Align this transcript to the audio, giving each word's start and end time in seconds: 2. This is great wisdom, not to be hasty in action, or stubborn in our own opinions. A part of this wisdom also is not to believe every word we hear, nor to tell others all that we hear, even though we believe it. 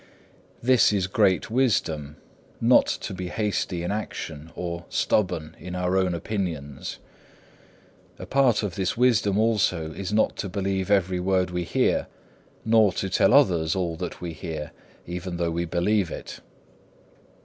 2. 0.61 0.65
This 0.65 0.91
is 0.91 1.05
great 1.05 1.51
wisdom, 1.51 2.15
not 2.59 2.87
to 2.87 3.13
be 3.13 3.27
hasty 3.27 3.83
in 3.83 3.91
action, 3.91 4.51
or 4.55 4.85
stubborn 4.89 5.55
in 5.59 5.75
our 5.75 5.95
own 5.95 6.15
opinions. 6.15 6.97
A 8.17 8.25
part 8.25 8.63
of 8.63 8.73
this 8.73 8.97
wisdom 8.97 9.37
also 9.37 9.91
is 9.91 10.11
not 10.11 10.35
to 10.37 10.49
believe 10.49 10.89
every 10.89 11.19
word 11.19 11.51
we 11.51 11.65
hear, 11.65 12.07
nor 12.65 12.91
to 12.93 13.11
tell 13.11 13.31
others 13.31 13.75
all 13.75 13.95
that 13.97 14.19
we 14.21 14.33
hear, 14.33 14.71
even 15.05 15.37
though 15.37 15.51
we 15.51 15.65
believe 15.65 16.09
it. 16.09 16.39